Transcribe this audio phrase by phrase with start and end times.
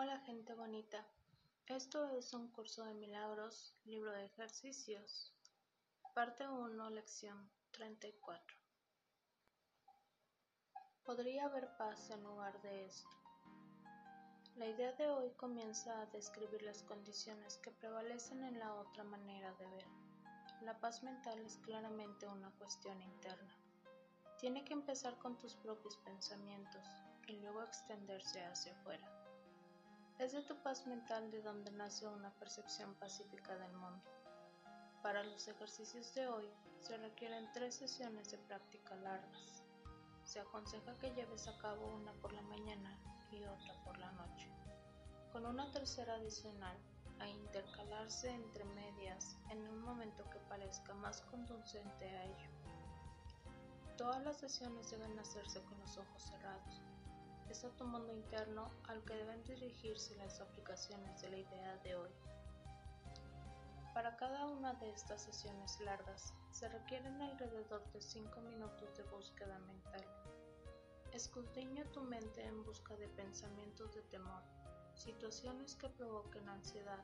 [0.00, 1.04] Anita.
[1.66, 5.34] Esto es un curso de milagros, libro de ejercicios,
[6.14, 8.56] parte 1, lección 34.
[11.04, 13.10] Podría haber paz en lugar de esto.
[14.54, 19.52] La idea de hoy comienza a describir las condiciones que prevalecen en la otra manera
[19.54, 19.86] de ver.
[20.62, 23.52] La paz mental es claramente una cuestión interna.
[24.38, 26.86] Tiene que empezar con tus propios pensamientos
[27.26, 29.27] y luego extenderse hacia afuera.
[30.18, 34.02] Es de tu paz mental de donde nace una percepción pacífica del mundo.
[35.00, 36.50] Para los ejercicios de hoy
[36.80, 39.62] se requieren tres sesiones de práctica largas.
[40.24, 42.98] Se aconseja que lleves a cabo una por la mañana
[43.30, 44.50] y otra por la noche,
[45.30, 46.76] con una tercera adicional
[47.20, 52.50] a intercalarse entre medias en un momento que parezca más conducente a ello.
[53.96, 56.82] Todas las sesiones deben hacerse con los ojos cerrados
[57.76, 62.10] tu mundo interno al que deben dirigirse las aplicaciones de la idea de hoy.
[63.94, 69.58] Para cada una de estas sesiones largas se requieren alrededor de 5 minutos de búsqueda
[69.60, 70.04] mental.
[71.12, 74.42] Escudriña tu mente en busca de pensamientos de temor,
[74.94, 77.02] situaciones que provoquen ansiedad,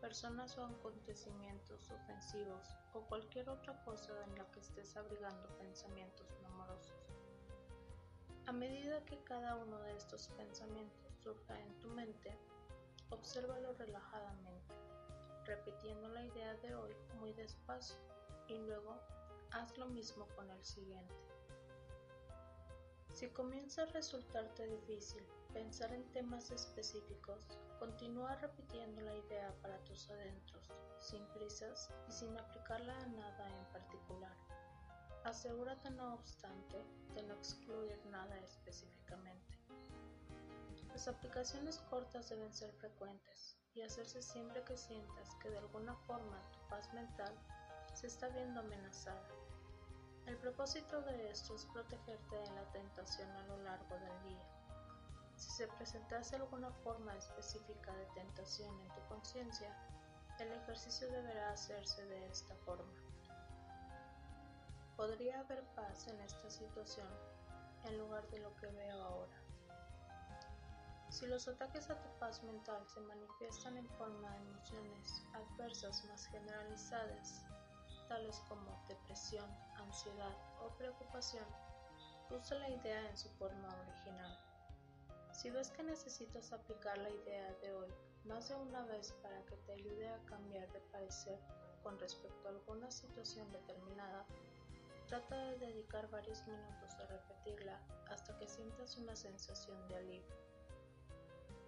[0.00, 7.01] personas o acontecimientos ofensivos o cualquier otra cosa en la que estés abrigando pensamientos amorosos.
[8.46, 12.36] A medida que cada uno de estos pensamientos surja en tu mente,
[13.10, 14.74] obsérvalo relajadamente,
[15.44, 17.96] repitiendo la idea de hoy muy despacio
[18.48, 18.98] y luego
[19.52, 21.14] haz lo mismo con el siguiente.
[23.12, 27.46] Si comienza a resultarte difícil pensar en temas específicos,
[27.78, 33.64] continúa repitiendo la idea para tus adentros, sin prisas y sin aplicarla a nada en
[33.66, 34.36] particular.
[35.24, 36.82] Asegúrate no obstante
[37.14, 37.21] de
[38.72, 39.58] específicamente.
[40.88, 46.38] Las aplicaciones cortas deben ser frecuentes y hacerse siempre que sientas que de alguna forma
[46.52, 47.34] tu paz mental
[47.94, 49.28] se está viendo amenazada.
[50.26, 54.46] El propósito de esto es protegerte de la tentación a lo largo del día.
[55.36, 59.74] Si se presentase alguna forma específica de tentación en tu conciencia,
[60.38, 62.92] el ejercicio deberá hacerse de esta forma.
[64.96, 67.08] Podría haber paz en esta situación
[67.84, 69.42] en lugar de lo que veo ahora.
[71.10, 76.26] Si los ataques a tu paz mental se manifiestan en forma de emociones adversas más
[76.28, 77.44] generalizadas,
[78.08, 81.44] tales como depresión, ansiedad o preocupación,
[82.30, 84.38] usa la idea en su forma original.
[85.32, 87.88] Si ves que necesitas aplicar la idea de hoy
[88.24, 91.38] más de una vez para que te ayude a cambiar de parecer
[91.82, 94.24] con respecto a alguna situación determinada,
[95.12, 97.78] Trata de dedicar varios minutos a repetirla
[98.08, 100.36] hasta que sientas una sensación de alivio.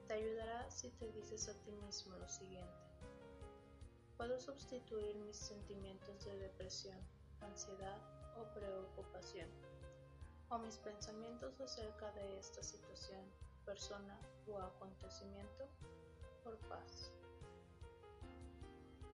[0.09, 2.73] Te ayudará si te dices a ti mismo lo siguiente.
[4.17, 6.97] Puedo sustituir mis sentimientos de depresión,
[7.43, 7.99] ansiedad
[8.39, 9.51] o preocupación,
[10.49, 13.31] o mis pensamientos acerca de esta situación,
[13.67, 15.69] persona o acontecimiento
[16.43, 17.13] por paz.